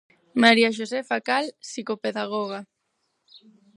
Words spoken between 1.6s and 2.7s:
Psicopedágoga.